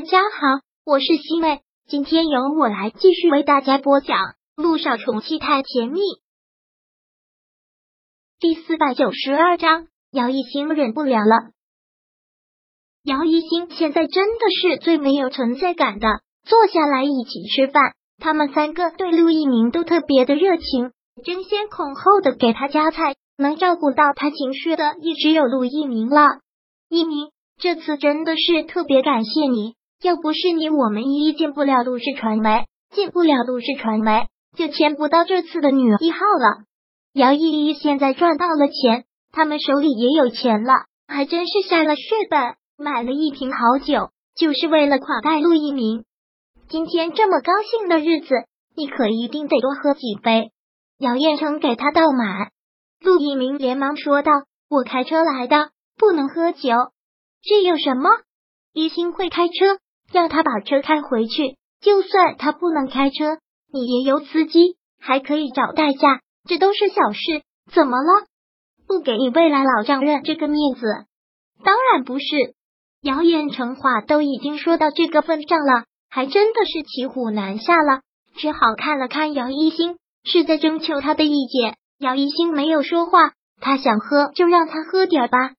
[0.00, 4.16] 大家好，我是西妹，今天由我来继续为大家播讲
[4.56, 6.00] 《路上宠妻太甜蜜》
[8.38, 9.88] 第四百九十二章。
[10.10, 11.50] 姚一星忍不了了。
[13.04, 16.08] 姚一星现在真的是最没有存在感的。
[16.46, 20.92] 坐下来一起吃饭，他们三个对陆一鸣都特别的热情，
[21.22, 26.40] 争先恐后的给他夹菜，能照顾到他情绪的也只有陆一鸣了。
[26.88, 29.74] 一鸣，这次真的是特别感谢你。
[30.02, 36.64] 要不是你，我们依依进不了陆氏传媒，进不了陆氏传媒，就签不到这次的女一号了。
[37.12, 40.72] 姚依依现在赚到了钱，他们手里也有钱了，
[41.06, 46.04] 还真是下了血本，买了一瓶好酒，就是为了款待陆一鸣。
[46.70, 48.34] 今天这么高兴的日子，
[48.74, 50.50] 你可一定得多喝几杯。
[50.98, 52.52] 姚彦成给他倒满，
[53.00, 54.32] 陆一鸣连忙说道
[54.70, 56.70] ：“我开车来的，不能喝酒。
[57.42, 58.08] 这有什么？
[58.72, 59.78] 一心会开车。”
[60.12, 63.38] 让他把车开回去，就算他不能开车，
[63.72, 67.42] 你也有司机，还可以找代驾，这都是小事。
[67.72, 68.26] 怎么了？
[68.86, 70.80] 不给你未来老丈人这个面子？
[71.64, 72.24] 当然不是。
[73.02, 78.00] 姚彦成话都已经说到这个份上了，还真的是骑虎难下了，
[78.36, 81.76] 只好看了看姚一星，是在征求他的意见。
[81.98, 85.52] 姚一星没有说话，他想喝就让他喝点吧。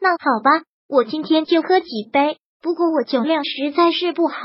[0.00, 2.38] 那好吧，我今天就喝几杯。
[2.60, 4.36] 不过我酒量实在是不好，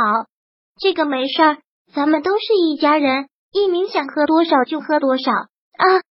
[0.80, 1.58] 这个没事儿，
[1.94, 6.02] 咱们都是一家人，一鸣想喝多少就喝多少啊。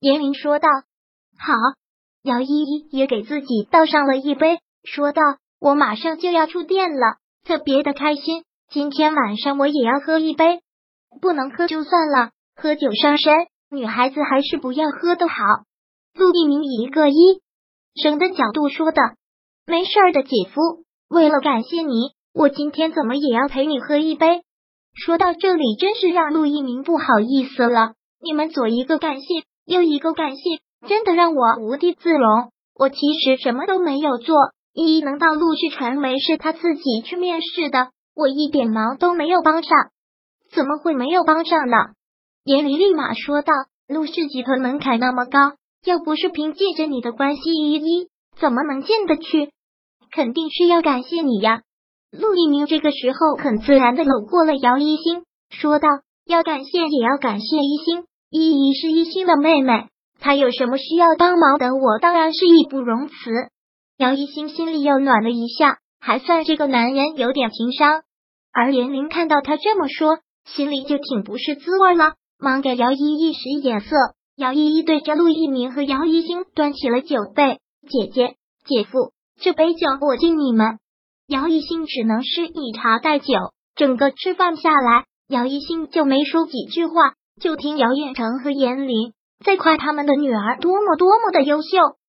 [0.00, 0.68] 严明说道。
[1.38, 1.54] 好，
[2.22, 5.22] 姚依依也给自己倒上了一杯，说道
[5.60, 8.44] ：“我马上就要出店了，特别的开心。
[8.70, 10.62] 今天晚上我也要喝一杯，
[11.20, 13.34] 不能喝就算了，喝酒伤身，
[13.70, 15.34] 女孩子还是不要喝的好。”
[16.14, 17.40] 陆一鸣一个一
[17.94, 19.00] 生的角度说的
[19.66, 24.40] ：“没事儿的，姐夫。”为了感谢你，我今天怎么也要陪你喝一杯。
[24.94, 27.92] 说到这里，真是让陆一鸣不好意思了。
[28.22, 29.26] 你们左一个感谢，
[29.66, 30.42] 右一个感谢，
[30.88, 32.50] 真的让我无地自容。
[32.74, 34.36] 我其实什么都没有做，
[34.72, 39.70] 依依能到陆氏传媒是他自己去面试的，我一点忙都没有帮上。
[40.50, 41.76] 怎么会没有帮上呢？
[42.42, 43.52] 严离立马说道
[43.86, 48.08] ：“陆氏集团门槛那么高，要不是凭借着你的关系，依依
[48.40, 49.52] 怎么能进得去？”
[50.12, 51.62] 肯定是要感谢你呀！
[52.10, 55.88] 陆一鸣这个时候很自然的搂过了姚一星，说道
[56.28, 59.86] ：“要感谢也要感谢一星，依依是一星的妹妹，
[60.20, 63.14] 她有什么需要帮忙的，我当然是义不容辞。”
[63.96, 68.02] 姚一星心里又暖了一下，还算这个男人有点情商。
[68.52, 73.96] 而严玲看到他这么说，心里就挺不是滋味了，忙给姚依依使眼色。
[74.36, 78.36] 姚依依对着陆一鸣和姚一星端起了酒杯：“姐姐，
[78.66, 80.78] 姐夫。”这杯酒我敬你们。
[81.26, 83.34] 姚一兴只能是以茶代酒，
[83.74, 89.12] 整个吃饭下来，姚一兴就没说几句话，就听姚彦成和严林
[89.44, 91.68] 在夸他们的女儿多么多么的优秀，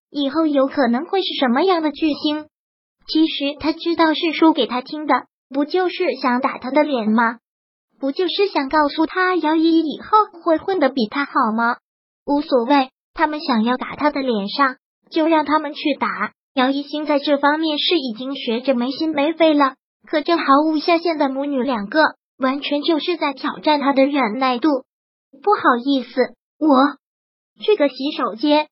[0.09, 2.47] 以后有可能会是什么样的巨星。
[3.07, 5.13] 其实他知道是说给他听的，
[5.49, 7.37] 不就是想打他的脸吗？
[7.99, 11.77] 不就是想告诉他姚依以后会混得比他好吗？
[12.25, 14.75] 无所谓，他们想要打他的脸上，
[15.09, 16.33] 就让他们去打。
[16.53, 19.73] 姚一星在这方面是已经学着没心没肺了，
[20.07, 21.99] 可这毫无下限的母女两个，
[22.37, 24.69] 完全就是在挑战他的忍耐度。
[25.31, 26.21] 不好意思，
[26.59, 26.77] 我
[27.59, 28.67] 去个洗手间。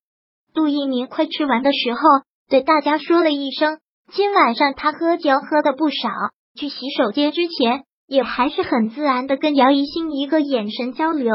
[0.54, 2.00] 杜一鸣快吃完的时候，
[2.48, 3.78] 对大家说了一声
[4.14, 6.08] ：“今晚上他喝酒喝的不少。”
[6.54, 11.32] 去洗手间之前，也还是很自然的跟姚一星一个眼神交流。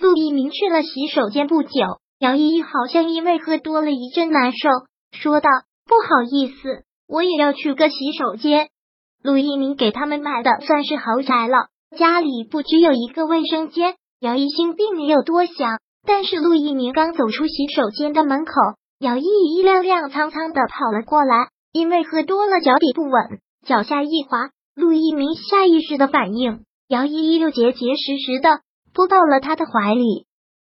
[0.00, 1.70] 陆一鸣去了洗手间不久，
[2.18, 4.68] 姚依依好像因为喝多了一阵难受。
[5.16, 5.48] 说道
[5.84, 8.68] ：“不好意思，我也要去个洗手间。”
[9.22, 11.68] 陆一鸣给他们买的算是豪宅了，
[11.98, 13.96] 家里不只有一个卫生间。
[14.20, 18.52] 姚一星并没有多想，但是陆一鸣刚走出洗手间的门口，
[19.00, 28.60] 姚依依踉踉跄跄的跑了过来，因为喝多了脚底不稳，脚下一滑，陆一鸣下意识的反应，姚依依又结结实实的
[28.94, 30.26] 扑到了他的怀里。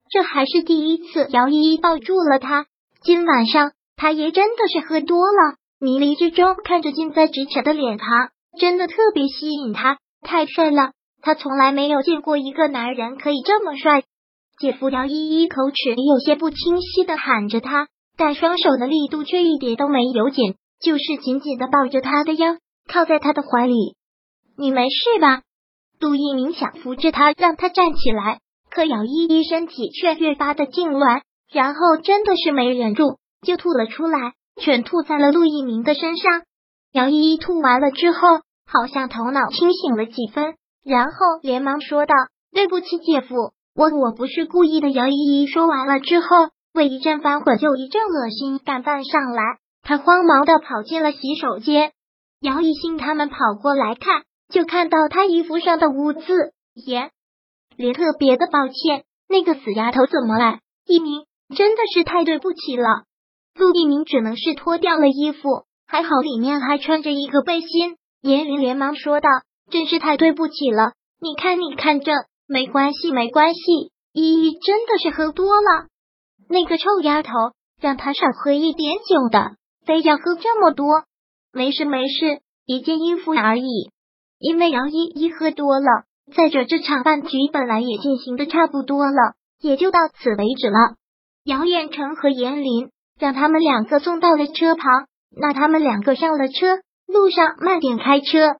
[0.09, 2.67] 这还是第一次，姚依依抱住了他。
[3.01, 3.71] 今晚上。
[3.95, 8.29] 他爷真的是喝多了，迷离之中看着近在咫尺的脸庞，
[8.59, 10.91] 真的特别吸引他，太帅了。
[11.21, 14.03] 他从来没有见过一个男人可以这么帅。
[14.59, 17.87] 姐夫姚依依口齿有些不清晰的喊着他，
[18.17, 22.57] 但双手的力度却一点都没有减，就是紧紧的抱着他的腰，
[22.87, 23.95] 靠在他的怀里。
[24.57, 25.41] 你没事吧？
[25.99, 33.17] 杜一鸣想扶着他，让他站起来，可姚依依身体却越发的痉挛，然后真的是没忍住。
[33.43, 36.41] 就吐了出来，全吐在了陆一鸣的身上。
[36.91, 38.19] 姚依依吐完了之后，
[38.65, 41.11] 好像头脑清醒了几分，然后
[41.41, 42.13] 连忙说道
[42.53, 46.27] ：“对不起，姐夫，我我不是故意的。”姚依依说完了之后，
[46.73, 49.43] 胃一阵翻滚，就一阵恶心感泛上来，
[49.81, 51.91] 她慌忙的跑进了洗手间。
[52.41, 57.09] 姚一兴他们跑过来看，就看到他衣服上的污渍，严
[57.75, 60.59] 连特别的抱歉，那个死丫头怎么了？
[60.85, 61.25] 一鸣
[61.55, 63.05] 真的是太对不起了。
[63.55, 67.97] 陆一鸣只能是脱掉了衣服，还好里面还穿着一个背心。
[68.21, 69.29] 严林连忙说道
[69.69, 72.11] ：“真是太对不起了，你看，你看这，
[72.47, 73.61] 没关系，没关系。
[74.13, 75.87] 依依真的是喝多了，
[76.47, 77.31] 那个臭丫头
[77.81, 81.03] 让她少喝一点酒的，非要喝这么多。
[81.51, 83.91] 没事没事，一件衣服而已。
[84.39, 86.05] 因为姚依依喝多了，
[86.35, 90.95] 再者这场饭局本来也进行的差不多了，也就到此为止了。
[91.43, 92.89] 姚彦成和严林。”
[93.19, 98.57] 让他们两个送到了车旁，那他们两个上了车，路上慢点开车。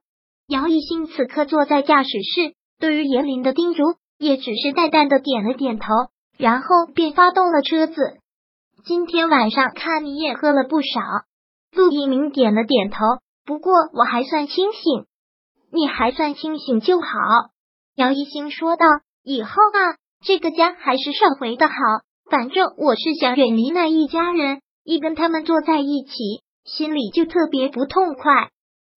[0.47, 5.87] 姚一兴此刻坐在驾驶室，对于严林的叮嘱，也只是淡淡的点了点头，
[6.37, 8.17] 然后便发动了车子。
[8.85, 10.99] 今天晚上看你也喝了不少，
[11.71, 12.97] 陆一鸣点了点头。
[13.45, 15.05] 不过我还算清醒，
[15.71, 17.07] 你还算清醒就好。
[17.95, 18.85] 姚一兴说道
[19.23, 21.73] ：“以后啊，这个家还是少回的好。”
[22.33, 28.49] 反正我是想远离那一家人，一跟他们坐在一起，心里就特别不痛快。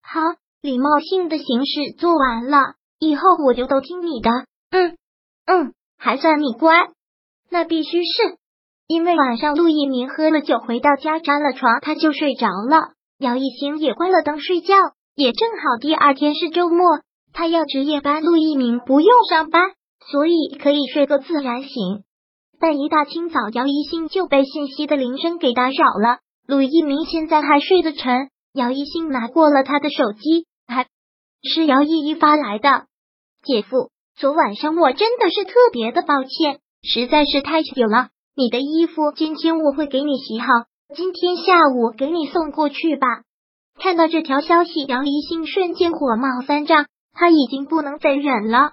[0.03, 0.23] 好，
[0.63, 2.57] 礼貌性的形式做完了，
[2.99, 4.31] 以后我就都听你的。
[4.71, 4.97] 嗯
[5.45, 6.89] 嗯，还算你乖。
[7.51, 8.39] 那必须是
[8.87, 12.95] 因为晚上陆一鸣喝了酒回到家沾了床，他就睡着了。
[13.19, 14.75] 姚一星也关了灯睡觉，
[15.15, 17.01] 也正好第二天是周末，
[17.35, 19.73] 他要值夜班，陆一鸣不用上班，
[20.11, 22.03] 所以可以睡个自然醒。
[22.59, 26.19] 但一大清早，姚一兴就被信息的铃声给打扰了。
[26.47, 30.87] 鲁一鸣现在还睡得沉，姚一兴拿过了他的手机，还
[31.43, 32.87] 是姚依依发来的。
[33.43, 38.09] 姐夫，昨晚上我真的是特别的抱歉，实在是太久了。
[38.35, 40.47] 你的衣服今天我会给你洗好，
[40.95, 43.07] 今天下午给你送过去吧。
[43.79, 48.73] 看到这条消息，姚一兴瞬间火冒三丈，他已经不能再忍了。